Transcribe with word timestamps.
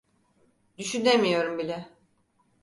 Düşünemiyorum 0.77 1.57
bile. 1.59 1.89